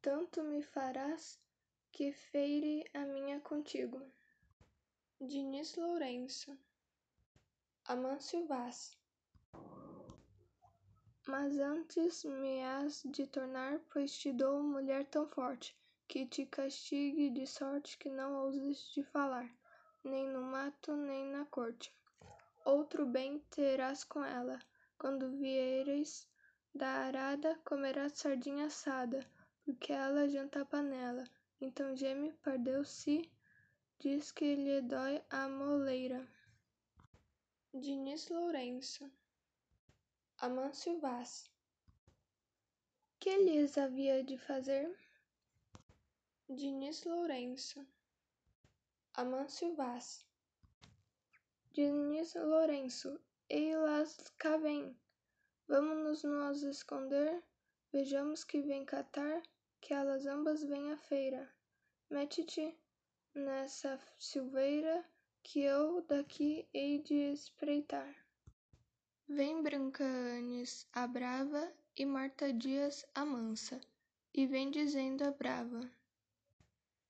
tanto 0.00 0.42
me 0.42 0.62
farás 0.62 1.38
que 1.92 2.12
feire 2.12 2.84
a 2.94 3.06
minha 3.06 3.40
contigo. 3.40 4.00
Diniz 5.20 5.76
Lourenço 5.76 6.58
Amâncio 7.84 8.46
Vaz 8.46 8.98
Mas 11.26 11.58
antes 11.58 12.22
me 12.24 12.62
has 12.62 13.02
de 13.06 13.26
tornar, 13.26 13.80
pois 13.90 14.16
te 14.18 14.30
dou 14.30 14.62
mulher 14.62 15.06
tão 15.06 15.26
forte, 15.26 15.74
que 16.06 16.26
te 16.26 16.44
castigue 16.44 17.30
de 17.30 17.46
sorte 17.46 17.96
que 17.96 18.10
não 18.10 18.44
ouses 18.44 18.92
de 18.92 19.02
falar, 19.04 19.50
nem 20.04 20.28
no 20.28 20.42
mato, 20.42 20.94
nem 20.94 21.26
na 21.26 21.46
corte. 21.46 21.90
Outro 22.64 23.06
bem 23.06 23.38
terás 23.50 24.04
com 24.04 24.22
ela, 24.22 24.58
quando 24.98 25.30
vieres 25.38 26.28
da 26.74 26.88
arada, 26.88 27.58
comerás 27.64 28.12
sardinha 28.18 28.66
assada, 28.66 29.26
porque 29.64 29.94
ela 29.94 30.28
janta 30.28 30.64
panela, 30.66 31.24
então 31.58 31.96
geme 31.96 32.34
pardeu-se, 32.42 33.30
diz 33.98 34.30
que 34.30 34.54
lhe 34.54 34.82
dói 34.82 35.24
a 35.30 35.48
moleira. 35.48 36.28
Diniz 37.72 38.28
Lourenço 38.28 39.10
Amâncio 40.46 41.00
Vaz 41.00 41.50
Que 43.18 43.34
lhes 43.44 43.78
havia 43.78 44.22
de 44.22 44.36
fazer? 44.36 44.94
Diniz 46.50 47.02
Lourenço 47.04 47.86
Amâncio 49.14 49.74
Vaz 49.74 50.26
Diniz 51.72 52.34
Lourenço 52.34 53.18
Ei-las 53.48 54.28
cá 54.36 54.58
vem, 54.58 54.94
vamos 55.66 56.22
nos 56.22 56.62
esconder, 56.62 57.42
vejamos 57.90 58.44
que 58.44 58.60
vem 58.60 58.84
catar, 58.84 59.40
que 59.80 59.94
elas 59.94 60.26
ambas 60.26 60.62
vêm 60.62 60.92
à 60.92 60.98
feira. 60.98 61.50
Mete-te 62.10 62.78
nessa 63.34 63.98
silveira 64.18 65.08
que 65.42 65.60
eu 65.60 66.02
daqui 66.02 66.68
hei 66.74 66.98
de 66.98 67.32
espreitar. 67.32 68.23
Vem 69.26 69.62
Branca 69.62 70.04
Anes, 70.04 70.86
a 70.92 71.06
brava, 71.06 71.72
e 71.96 72.04
Marta 72.04 72.52
Dias, 72.52 73.06
a 73.14 73.24
mansa, 73.24 73.80
e 74.34 74.46
vem 74.46 74.70
dizendo 74.70 75.24
a 75.24 75.30
brava. 75.30 75.90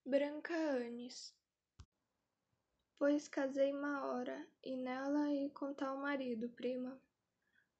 Branca 0.06 0.54
Anes 0.54 1.34
Pois 2.96 3.26
casei 3.26 3.72
uma 3.72 4.06
hora, 4.06 4.46
e 4.62 4.76
nela 4.76 5.28
e 5.32 5.50
com 5.50 5.74
tal 5.74 5.96
marido, 5.96 6.48
prima. 6.50 6.96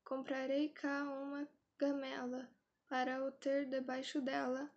Comprarei 0.05 0.69
cá 0.69 1.05
uma 1.05 1.49
gamela, 1.79 2.49
para 2.89 3.25
o 3.25 3.31
ter 3.31 3.67
debaixo 3.67 4.21
dela, 4.21 4.69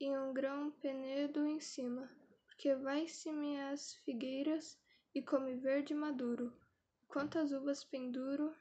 e 0.00 0.10
um 0.10 0.34
grão 0.34 0.72
penedo 0.72 1.46
em 1.46 1.60
cima, 1.60 2.10
porque 2.46 2.74
vai-se-me 2.74 3.60
as 3.60 3.94
figueiras 3.94 4.76
e 5.14 5.22
come 5.22 5.54
verde 5.54 5.94
maduro, 5.94 6.52
quantas 7.06 7.52
uvas 7.52 7.84
penduro, 7.84 8.52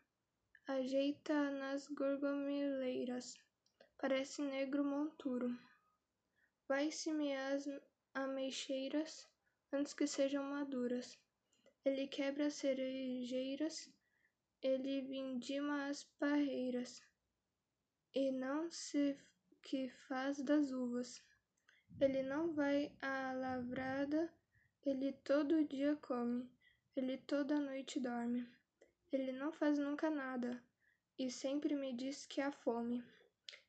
ajeita 0.66 1.52
nas 1.52 1.88
gorgomileiras, 1.88 3.38
parece 3.98 4.42
negro 4.42 4.84
monturo. 4.84 5.50
Vai-se-me 6.68 7.36
as 7.36 7.68
ameixeiras, 8.14 9.28
antes 9.74 9.94
que 9.94 10.08
sejam 10.08 10.44
maduras. 10.44 11.20
Ele 11.84 12.08
quebra 12.08 12.48
as 12.48 12.54
cerejeiras, 12.54 13.92
ele 14.62 15.02
vindima 15.02 15.88
as 15.88 16.06
parreiras, 16.18 17.02
e 18.16 18.32
não 18.32 18.72
se 18.72 19.18
que 19.62 19.90
faz 20.08 20.42
das 20.42 20.72
uvas. 20.72 21.22
Ele 22.00 22.24
não 22.24 22.54
vai 22.54 22.90
à 23.02 23.34
lavrada, 23.34 24.34
ele 24.86 25.12
todo 25.12 25.66
dia 25.66 25.98
come, 25.98 26.50
ele 26.96 27.18
toda 27.18 27.60
noite 27.60 28.00
dorme. 28.00 28.48
Ele 29.14 29.32
não 29.32 29.52
faz 29.52 29.78
nunca 29.78 30.10
nada, 30.10 30.60
e 31.20 31.30
sempre 31.30 31.76
me 31.76 31.94
diz 31.94 32.26
que 32.26 32.42
há 32.42 32.52
fome. 32.52 33.06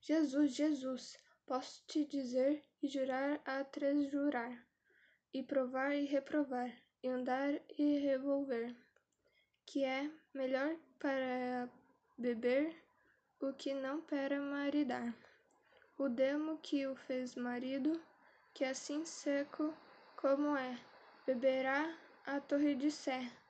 Jesus, 0.01 0.55
Jesus, 0.55 1.19
posso 1.45 1.85
te 1.87 2.07
dizer 2.07 2.65
e 2.83 2.89
jurar 2.89 3.39
a 3.45 3.63
jurar, 4.11 4.67
e 5.35 5.43
provar 5.43 5.95
e 5.95 6.07
reprovar, 6.07 6.73
e 7.03 7.09
andar 7.09 7.61
e 7.79 7.99
revolver, 7.99 8.75
que 9.67 9.85
é 9.85 10.11
melhor 10.33 10.75
para 10.99 11.69
beber 12.17 12.75
o 13.39 13.53
que 13.53 13.75
não 13.75 14.01
para 14.01 14.41
maridar. 14.41 15.15
O 15.99 16.09
demo 16.09 16.57
que 16.63 16.87
o 16.87 16.97
fez 16.97 17.35
marido, 17.35 18.03
que 18.55 18.65
assim 18.65 19.05
seco 19.05 19.75
como 20.17 20.57
é, 20.57 20.81
beberá 21.27 21.95
a 22.25 22.41
torre 22.41 22.75
de 22.75 22.91
Sé. 22.91 23.44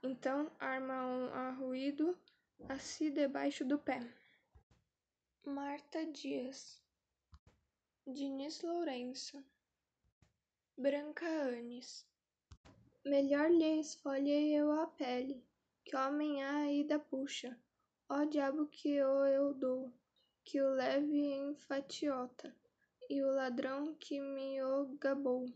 Então 0.00 0.50
arma 0.60 1.04
um 1.06 1.34
arruído 1.34 2.16
assim 2.68 3.12
debaixo 3.12 3.64
do 3.64 3.78
pé. 3.78 4.00
Marta 5.44 6.06
Dias 6.06 6.80
Diniz 8.06 8.62
Lourenço 8.62 9.44
Branca 10.76 11.26
Anis 11.26 12.06
Melhor 13.04 13.50
lhe 13.50 13.80
esfolhei 13.80 14.54
eu 14.54 14.70
a 14.70 14.86
pele, 14.86 15.44
que 15.84 15.96
homem 15.96 16.44
aí 16.44 16.84
da 16.84 16.98
puxa. 16.98 17.58
Ó 18.08 18.24
diabo 18.24 18.66
que 18.66 19.02
o 19.02 19.24
eu 19.24 19.52
dou, 19.52 19.92
que 20.44 20.60
o 20.60 20.74
leve 20.74 21.16
em 21.16 21.56
fatiota, 21.56 22.54
e 23.10 23.22
o 23.22 23.32
ladrão 23.32 23.94
que 23.94 24.20
me 24.20 24.62
o 24.62 24.96
gabou, 24.98 25.52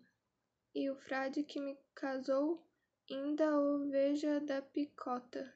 e 0.74 0.90
o 0.90 0.96
frade 0.96 1.44
que 1.44 1.60
me 1.60 1.78
casou, 1.94 2.66
inda 3.08 3.58
o 3.58 3.90
veja 3.90 4.40
da 4.40 4.62
picota. 4.62 5.52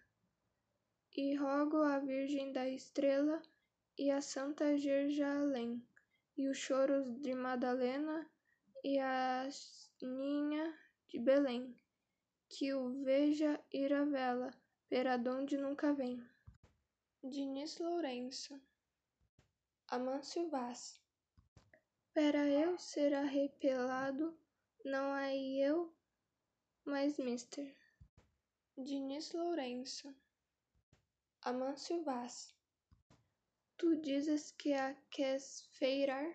E 1.16 1.34
rogo 1.34 1.82
à 1.82 1.98
Virgem 1.98 2.52
da 2.52 2.68
Estrela 2.68 3.40
e 3.98 4.10
a 4.10 4.20
Santa 4.20 4.76
Jerusalém, 4.76 5.82
e 6.36 6.48
os 6.48 6.58
choros 6.58 7.18
de 7.22 7.34
Madalena 7.34 8.30
e 8.84 8.98
a 8.98 9.48
Ninha 10.02 10.78
de 11.08 11.18
Belém, 11.18 11.74
que 12.48 12.74
o 12.74 13.02
veja 13.02 13.58
ir 13.72 13.92
a 13.92 14.04
vela, 14.04 14.50
peradonde 14.88 15.56
nunca 15.56 15.94
vem. 15.94 16.22
Diniz 17.24 17.78
Lourenço 17.78 18.60
Amâncio 19.88 20.48
Vaz 20.50 21.00
Para 22.12 22.46
eu 22.46 22.78
ser 22.78 23.14
arrepelado, 23.14 24.38
não 24.84 25.12
aí 25.14 25.60
eu, 25.62 25.95
mas 26.86 27.18
mister. 27.18 27.74
Diniz 28.78 29.32
Lourenço 29.32 30.14
Amâncio 31.42 32.00
Vaz 32.04 32.54
Tu 33.76 33.96
dizes 33.96 34.52
que 34.52 34.72
a 34.72 34.94
queres 35.10 35.62
feirar? 35.72 36.32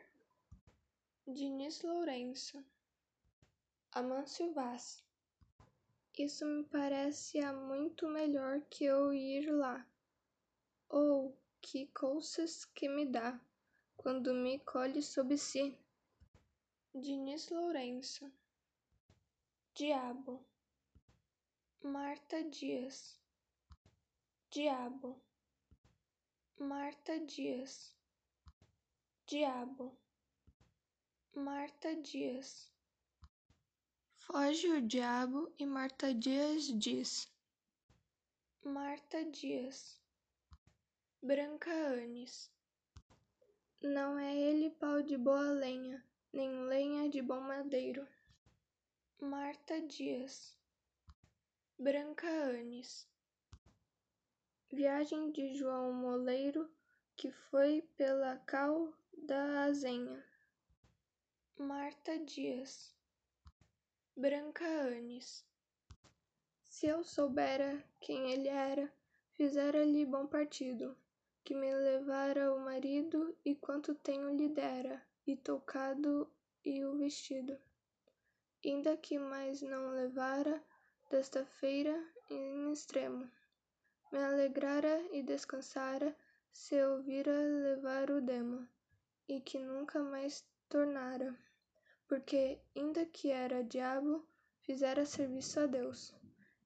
Diniz 1.25 1.81
Lourenço 1.83 2.61
Amâncio 3.93 4.51
Vaz 4.51 5.01
Isso 6.17 6.45
me 6.45 6.65
parece 6.65 7.39
há 7.39 7.53
muito 7.53 8.09
melhor 8.09 8.59
que 8.69 8.83
eu 8.83 9.13
ir 9.13 9.49
lá. 9.49 9.87
Oh, 10.89 11.31
que 11.61 11.87
coisas 11.87 12.65
que 12.65 12.89
me 12.89 13.05
dá, 13.05 13.39
quando 13.95 14.33
me 14.33 14.59
colhe 14.59 15.01
sob 15.01 15.37
si. 15.37 15.77
Diniz 16.93 17.49
Lourenço 17.49 18.29
Diabo. 19.73 20.45
Marta 21.81 22.43
Dias. 22.43 23.17
Diabo. 24.51 25.23
Marta 26.59 27.17
Dias. 27.25 27.95
Diabo. 29.25 29.97
Marta 31.33 31.95
Dias. 31.95 32.69
Foge 34.17 34.67
o 34.67 34.81
diabo 34.81 35.53
e 35.57 35.65
Marta 35.65 36.13
Dias 36.13 36.67
diz. 36.77 37.31
Marta 38.65 39.23
Dias. 39.23 40.01
Branca 41.23 41.71
Anis 41.71 42.51
Não 43.81 44.19
é 44.19 44.35
ele 44.35 44.69
pau 44.71 45.01
de 45.01 45.17
boa 45.17 45.49
lenha, 45.53 46.05
nem 46.33 46.65
lenha 46.65 47.09
de 47.09 47.21
bom 47.21 47.39
madeiro. 47.39 48.05
Marta 49.23 49.79
Dias 49.81 50.57
Branca 51.77 52.27
Anis 52.27 53.07
Viagem 54.71 55.31
de 55.31 55.53
João 55.53 55.93
Moleiro, 55.93 56.67
que 57.15 57.31
foi 57.31 57.83
pela 57.95 58.37
cal 58.37 58.91
da 59.15 59.65
Azenha. 59.65 60.25
Marta 61.55 62.17
Dias 62.17 62.95
Branca 64.17 64.65
Anis 64.65 65.45
Se 66.63 66.87
eu 66.87 67.03
soubera 67.03 67.85
quem 67.99 68.31
ele 68.31 68.47
era, 68.47 68.91
fizera-lhe 69.33 70.03
bom 70.03 70.25
partido, 70.25 70.97
que 71.43 71.53
me 71.53 71.71
levara 71.71 72.51
o 72.55 72.59
marido 72.59 73.37
e 73.45 73.53
quanto 73.53 73.93
tenho 73.93 74.35
lhe 74.35 74.49
dera, 74.49 74.99
e 75.27 75.37
tocado 75.37 76.27
e 76.65 76.83
o 76.83 76.97
vestido. 76.97 77.55
Inda 78.63 78.95
que 78.97 79.17
mais 79.17 79.61
não 79.61 79.89
levara, 79.91 80.61
desta 81.09 81.45
feira 81.45 81.95
em 82.29 82.71
extremo 82.71 83.29
me 84.11 84.19
alegrara 84.19 85.01
e 85.13 85.23
descansara 85.23 86.13
se 86.51 86.75
eu 86.75 87.01
vira 87.01 87.31
levar 87.31 88.11
o 88.11 88.21
demo, 88.21 88.67
e 89.27 89.39
que 89.39 89.57
nunca 89.57 90.03
mais 90.03 90.45
tornara, 90.67 91.33
porque, 92.09 92.59
inda 92.75 93.05
que 93.05 93.31
era 93.31 93.63
diabo, 93.63 94.27
fizera 94.59 95.05
serviço 95.05 95.61
a 95.61 95.65
Deus, 95.65 96.13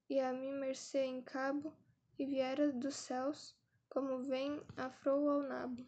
e 0.10 0.20
a 0.20 0.34
mim 0.34 0.54
mercê 0.54 1.06
em 1.06 1.22
cabo, 1.22 1.72
e 2.18 2.26
viera 2.26 2.72
dos 2.72 2.96
céus, 2.96 3.56
como 3.90 4.24
vem 4.24 4.60
afrou 4.76 5.30
ao 5.30 5.44
nabo. 5.44 5.86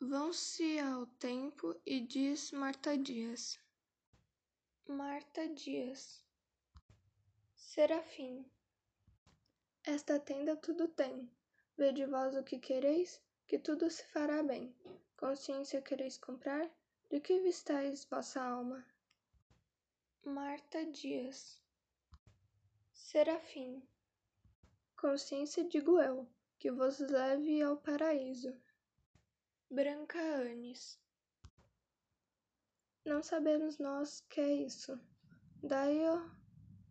Vão-se 0.00 0.78
ao 0.78 1.06
tempo 1.06 1.78
e 1.84 2.00
diz 2.00 2.50
Marta 2.50 2.96
Dias. 2.96 3.61
Marta 4.92 5.48
Dias. 5.48 6.22
Serafim. 7.54 8.44
Esta 9.84 10.20
tenda 10.20 10.54
tudo 10.54 10.86
tem. 10.86 11.30
Vede 11.78 12.04
vós 12.04 12.36
o 12.36 12.44
que 12.44 12.58
quereis, 12.58 13.18
que 13.46 13.58
tudo 13.58 13.88
se 13.88 14.04
fará 14.08 14.42
bem. 14.42 14.76
Consciência 15.16 15.80
quereis 15.80 16.18
comprar? 16.18 16.70
De 17.08 17.20
que 17.20 17.40
vistais 17.40 18.04
vossa 18.04 18.42
alma? 18.42 18.84
Marta 20.26 20.84
Dias 20.84 21.58
Serafim 22.92 23.82
Consciência 24.94 25.64
digo 25.64 25.98
eu, 26.02 26.28
que 26.58 26.70
vos 26.70 26.98
leve 26.98 27.62
ao 27.62 27.78
paraíso. 27.78 28.54
Branca 29.70 30.18
Anis 30.18 31.00
Não 33.04 33.20
sabemos 33.20 33.78
nós 33.78 34.20
que 34.28 34.40
é 34.40 34.54
isso. 34.54 34.98
Dai-o, 35.60 36.30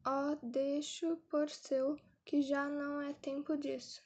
ó, 0.06 0.36
deixo 0.43 1.15
por 1.30 1.50
seu 1.50 1.97
que 2.26 2.41
já 2.41 2.67
não 2.67 3.02
é 3.02 3.13
tempo 3.13 3.58
disso. 3.58 4.04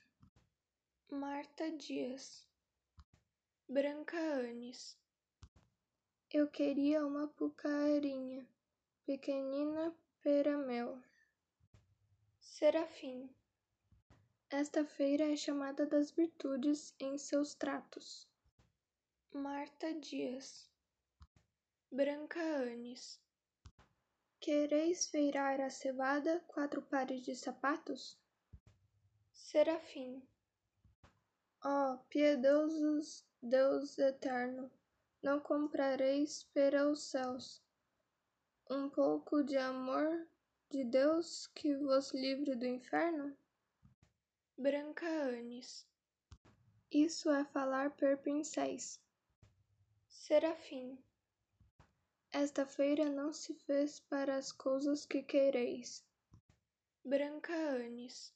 Marta 1.09 1.71
Dias 1.71 2.47
Branca 3.67 4.17
Anis 4.17 4.95
Eu 6.31 6.47
queria 6.47 7.05
uma 7.05 7.27
pucarinha, 7.27 8.47
pequenina 9.03 9.95
pera 10.21 10.57
mel. 10.59 11.01
Serafim 12.39 13.29
Esta 14.49 14.85
feira 14.85 15.31
é 15.31 15.35
chamada 15.35 15.87
das 15.87 16.11
virtudes 16.11 16.93
em 16.99 17.17
seus 17.17 17.55
tratos. 17.55 18.27
Marta 19.33 19.93
Dias 19.95 20.69
Branca 21.95 22.41
Anis 22.41 23.21
Quereis 24.41 25.05
feirar 25.05 25.61
a 25.61 25.69
cevada 25.69 26.43
quatro 26.45 26.81
pares 26.81 27.21
de 27.21 27.33
sapatos? 27.33 28.19
Serafim 29.31 30.21
Ó 31.63 31.93
oh, 31.93 31.97
piedosos 32.09 33.23
Deus 33.41 33.97
eterno, 33.97 34.69
não 35.23 35.39
comprareis 35.39 36.43
pera 36.53 36.85
os 36.85 37.01
céus, 37.01 37.63
um 38.69 38.89
pouco 38.89 39.41
de 39.41 39.55
amor 39.55 40.27
de 40.69 40.83
Deus 40.83 41.47
que 41.55 41.77
vos 41.77 42.13
livre 42.13 42.57
do 42.57 42.65
inferno? 42.65 43.33
Branca 44.57 45.07
Anis. 45.07 45.87
Isso 46.91 47.31
é 47.31 47.45
falar 47.45 47.91
per 47.91 48.17
pincéis. 48.17 48.99
Serafim. 50.09 51.01
Esta 52.37 52.65
feira 52.65 53.05
não 53.09 53.31
se 53.31 53.53
fez 53.53 54.01
para 54.01 54.35
as 54.35 54.51
coisas 54.51 55.05
que 55.05 55.23
quereis. 55.23 56.03
Branca 57.01 57.53
Anis. 57.53 58.33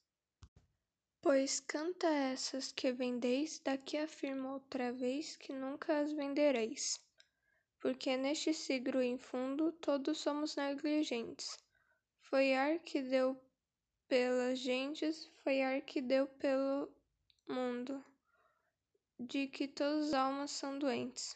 Pois 1.21 1.59
canta 1.59 2.07
essas 2.07 2.71
que 2.71 2.93
vendeis, 2.93 3.59
daqui 3.59 3.97
afirmo 3.97 4.53
outra 4.53 4.93
vez 4.93 5.35
que 5.35 5.51
nunca 5.51 5.99
as 5.99 6.13
vendereis. 6.13 6.97
Porque 7.81 8.15
neste 8.15 8.53
siglo 8.53 9.03
infundo 9.03 9.73
todos 9.73 10.17
somos 10.19 10.55
negligentes. 10.55 11.57
Foi 12.21 12.53
ar 12.53 12.79
que 12.79 13.01
deu 13.01 13.37
pelas 14.07 14.59
gentes, 14.59 15.29
foi 15.43 15.61
ar 15.61 15.81
que 15.81 16.01
deu 16.01 16.25
pelo 16.25 16.89
mundo, 17.45 18.01
de 19.19 19.47
que 19.47 19.67
todas 19.67 20.07
as 20.07 20.13
almas 20.13 20.51
são 20.51 20.79
doentes. 20.79 21.35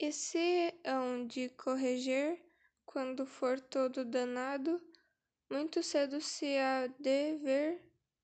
E 0.00 0.12
se 0.12 0.72
hão 0.84 1.26
de 1.26 1.48
corrigir, 1.48 2.40
quando 2.86 3.26
for 3.26 3.60
todo 3.60 4.04
danado, 4.04 4.80
muito 5.50 5.82
cedo 5.82 6.20
se 6.20 6.56
há 6.56 6.86
de 6.86 7.36
ver 7.38 7.82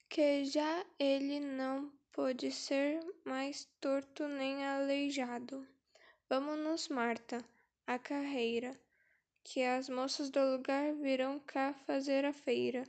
que 0.09 0.45
já 0.45 0.87
ele 1.01 1.41
não 1.41 1.93
pode 2.13 2.53
ser 2.53 3.01
mais 3.25 3.65
torto 3.81 4.29
nem 4.29 4.65
aleijado. 4.65 5.67
Vamos-nos, 6.29 6.87
Marta, 6.87 7.45
à 7.85 7.99
carreira 7.99 8.81
que 9.43 9.65
as 9.65 9.89
moças 9.89 10.31
do 10.31 10.53
lugar 10.53 10.95
virão 10.95 11.41
cá 11.41 11.75
fazer 11.75 12.25
a 12.25 12.33
feira, 12.33 12.85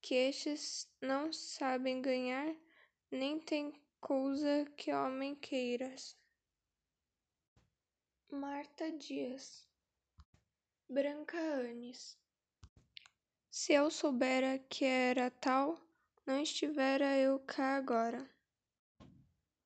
que 0.00 0.14
estes 0.14 0.90
não 0.98 1.30
sabem 1.30 2.00
ganhar, 2.00 2.56
nem 3.10 3.38
tem 3.38 3.78
cousa 4.00 4.64
que 4.78 4.90
homem 4.94 5.34
queiras. 5.34 6.16
Marta 8.34 8.90
Dias 8.90 9.64
Branca 10.88 11.38
Anis 11.38 12.18
Se 13.48 13.74
eu 13.74 13.88
soubera 13.92 14.58
que 14.58 14.84
era 14.84 15.30
tal, 15.30 15.80
não 16.26 16.40
estivera 16.40 17.16
eu 17.16 17.38
cá 17.38 17.76
agora. 17.76 18.28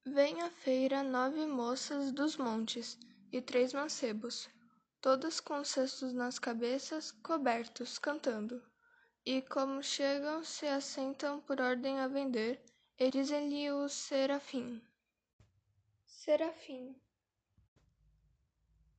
Vem 0.05 0.43
à 0.43 0.51
feira 0.51 1.03
nove 1.03 1.47
moças 1.47 2.13
dos 2.13 2.37
montes 2.37 2.99
e 3.33 3.41
três 3.41 3.73
mancebos 3.73 4.51
todas 5.01 5.41
com 5.41 5.65
cestos 5.65 6.13
nas 6.13 6.39
cabeças, 6.39 7.11
cobertos, 7.11 7.99
cantando. 7.99 8.63
E 9.25 9.41
como 9.41 9.83
chegam, 9.83 10.45
se 10.45 10.67
assentam 10.67 11.41
por 11.41 11.59
ordem 11.59 12.01
a 12.01 12.07
vender, 12.07 12.63
e 12.99 13.11
dizem-lhe 13.11 13.71
o 13.73 13.89
serafim. 13.89 14.83
Serafim. 16.05 16.95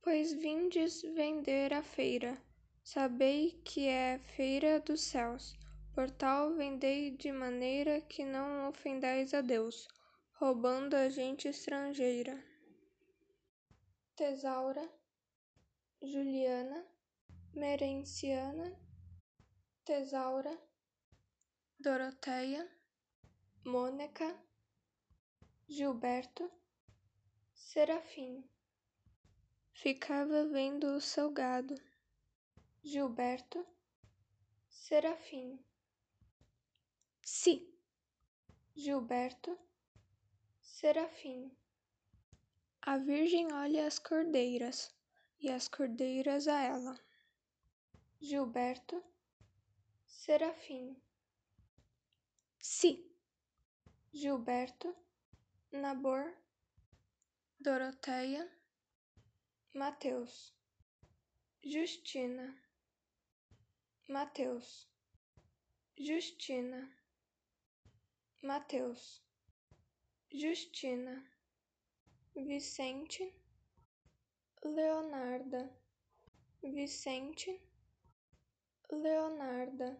Pois 0.02 0.32
vindes 0.32 1.02
vender 1.02 1.72
a 1.74 1.82
feira, 1.82 2.40
sabei 2.82 3.60
que 3.64 3.86
é 3.86 4.18
feira 4.18 4.80
dos 4.80 5.02
céus, 5.02 5.54
por 5.94 6.10
tal 6.10 6.54
vendei 6.54 7.10
de 7.10 7.30
maneira 7.30 8.00
que 8.00 8.24
não 8.24 8.68
ofendais 8.68 9.34
a 9.34 9.40
Deus, 9.40 9.86
roubando 10.34 10.94
a 10.94 11.08
gente 11.08 11.48
estrangeira. 11.48 12.42
Tesaura 14.16 14.88
Juliana, 16.02 16.86
Merenciana, 17.52 18.74
Tesaura, 19.84 20.58
Doroteia, 21.78 22.66
Mônica, 23.66 24.34
Gilberto, 25.68 26.50
Serafim. 27.52 28.42
Ficava 29.82 30.44
vendo 30.44 30.88
o 30.88 31.00
seu 31.00 31.30
gado. 31.30 31.74
Gilberto, 32.84 33.66
Serafim. 34.68 35.58
Si. 37.22 37.66
Gilberto, 38.76 39.58
Serafim. 40.60 41.50
A 42.82 42.98
Virgem 42.98 43.50
olha 43.54 43.86
as 43.86 43.98
cordeiras 43.98 44.94
e 45.38 45.48
as 45.48 45.66
cordeiras 45.66 46.46
a 46.46 46.60
ela. 46.60 47.00
Gilberto, 48.20 49.02
Serafim. 50.04 50.94
Si. 52.58 53.10
Gilberto, 54.12 54.94
Nabor, 55.72 56.36
Doroteia, 57.58 58.59
Mateus, 59.72 60.50
Justina, 61.62 62.52
Mateus, 64.08 64.86
Justina, 65.96 66.88
Mateus, 68.42 69.20
Justina, 70.32 71.22
Vicente, 72.34 73.32
Leonarda, 74.64 75.68
Vicente, 76.64 77.60
Leonarda, 78.90 79.96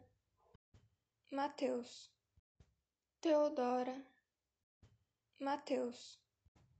Mateus, 1.30 2.08
Teodora, 3.22 4.02
Mateus, 5.38 6.18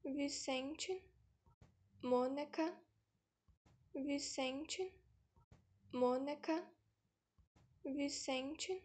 Vicente, 0.05 1.10
Mônica, 2.03 2.73
Vicente, 3.95 4.91
Mônica, 5.93 6.67
Vicente, 7.85 8.83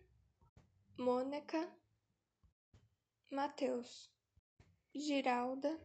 Mônica, 0.98 1.72
Mateus, 3.32 4.10
Giralda, 4.94 5.80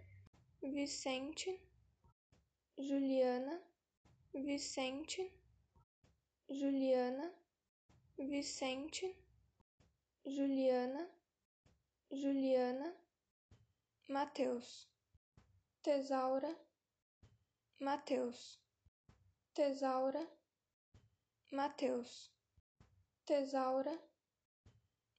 Vicente, 0.61 1.61
Juliana, 2.77 3.61
Vicente, 4.35 5.33
Juliana, 6.49 7.33
Vicente, 8.19 9.17
Juliana, 10.27 11.09
Juliana, 12.11 12.93
Mateus, 14.09 14.89
Tesaura, 15.83 16.55
Mateus, 17.83 18.59
Tesaura, 19.57 20.27
Mateus, 21.51 22.29
Tesaura, 23.27 23.97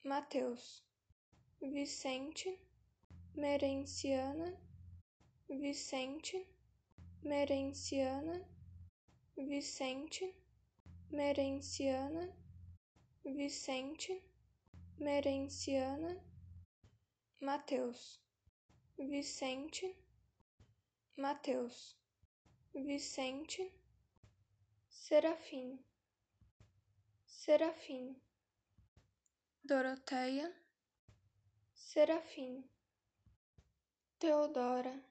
Mateus, 0.05 0.83
Vicente, 1.59 2.59
Merenciana, 3.35 4.53
Vicente, 5.49 6.45
Merenciana, 7.25 8.45
Vicente, 9.35 10.35
Merenciana, 11.11 12.29
Vicente, 13.25 14.21
Merenciana, 14.99 16.15
Mateus, 17.41 18.19
Vicente, 18.99 19.95
Mateus, 21.17 21.95
Vicente, 22.73 23.71
Serafim, 24.89 25.77
Serafim, 27.25 28.15
Doroteia, 29.63 30.51
Serafim, 31.73 32.63
Teodora 34.19 35.10